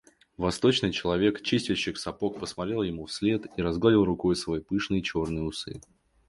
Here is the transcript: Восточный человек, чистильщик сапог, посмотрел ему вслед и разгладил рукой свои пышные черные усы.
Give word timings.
Восточный 0.35 0.91
человек, 0.91 1.43
чистильщик 1.43 1.99
сапог, 1.99 2.39
посмотрел 2.39 2.81
ему 2.81 3.05
вслед 3.05 3.45
и 3.55 3.61
разгладил 3.61 4.03
рукой 4.03 4.35
свои 4.35 4.59
пышные 4.59 5.03
черные 5.03 5.43
усы. 5.43 5.79